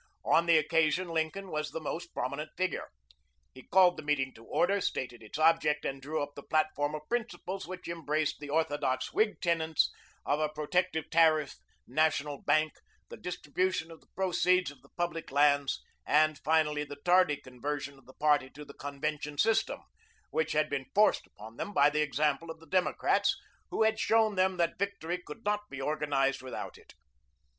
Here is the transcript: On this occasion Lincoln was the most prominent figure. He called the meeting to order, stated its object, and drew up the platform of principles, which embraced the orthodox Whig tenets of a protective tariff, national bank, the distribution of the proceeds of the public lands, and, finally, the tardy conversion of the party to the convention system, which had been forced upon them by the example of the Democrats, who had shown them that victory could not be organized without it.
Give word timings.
On 0.25 0.47
this 0.47 0.59
occasion 0.65 1.09
Lincoln 1.09 1.51
was 1.51 1.69
the 1.69 1.79
most 1.79 2.11
prominent 2.11 2.49
figure. 2.57 2.87
He 3.53 3.61
called 3.67 3.97
the 3.97 4.03
meeting 4.03 4.33
to 4.33 4.43
order, 4.43 4.81
stated 4.81 5.21
its 5.21 5.37
object, 5.37 5.85
and 5.85 6.01
drew 6.01 6.23
up 6.23 6.33
the 6.33 6.41
platform 6.41 6.95
of 6.95 7.07
principles, 7.07 7.67
which 7.67 7.87
embraced 7.87 8.39
the 8.39 8.49
orthodox 8.49 9.13
Whig 9.13 9.39
tenets 9.41 9.91
of 10.25 10.39
a 10.39 10.49
protective 10.49 11.11
tariff, 11.11 11.53
national 11.85 12.41
bank, 12.41 12.73
the 13.09 13.15
distribution 13.17 13.91
of 13.91 14.01
the 14.01 14.07
proceeds 14.15 14.71
of 14.71 14.81
the 14.81 14.89
public 14.97 15.29
lands, 15.31 15.83
and, 16.03 16.39
finally, 16.39 16.83
the 16.83 16.97
tardy 17.05 17.37
conversion 17.37 17.99
of 17.99 18.07
the 18.07 18.15
party 18.15 18.49
to 18.55 18.65
the 18.65 18.73
convention 18.73 19.37
system, 19.37 19.81
which 20.31 20.53
had 20.53 20.67
been 20.67 20.87
forced 20.95 21.27
upon 21.27 21.57
them 21.57 21.73
by 21.73 21.91
the 21.91 22.01
example 22.01 22.49
of 22.49 22.59
the 22.59 22.65
Democrats, 22.65 23.37
who 23.69 23.83
had 23.83 23.99
shown 23.99 24.33
them 24.33 24.57
that 24.57 24.79
victory 24.79 25.21
could 25.23 25.45
not 25.45 25.69
be 25.69 25.79
organized 25.79 26.41
without 26.41 26.75
it. 26.79 26.93